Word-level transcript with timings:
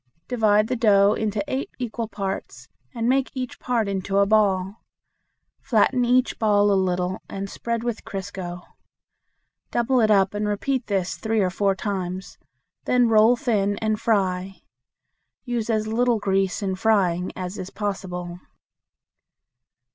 Divide 0.27 0.67
the 0.67 0.75
dough 0.75 1.13
into 1.13 1.43
eight 1.47 1.69
equal 1.77 2.07
parts 2.07 2.67
and 2.91 3.07
make 3.07 3.29
each 3.35 3.59
part 3.59 3.87
into 3.87 4.17
a 4.17 4.25
ball. 4.25 4.81
Flatten 5.59 6.03
each 6.05 6.39
ball 6.39 6.71
a 6.71 6.73
little 6.73 7.19
and 7.29 7.47
spread 7.47 7.83
with 7.83 8.03
crisco. 8.03 8.63
Double 9.69 10.01
it 10.01 10.09
up 10.09 10.33
and 10.33 10.47
repeat 10.47 10.87
this 10.87 11.17
three 11.17 11.39
or 11.39 11.51
four 11.51 11.75
times; 11.75 12.39
then 12.85 13.09
roll 13.09 13.35
thin 13.35 13.77
and 13.77 14.01
fry. 14.01 14.63
Use 15.43 15.69
as 15.69 15.85
little 15.85 16.17
grease 16.17 16.63
in 16.63 16.73
frying 16.73 17.31
as 17.35 17.59
is 17.59 17.69
possible. 17.69 18.39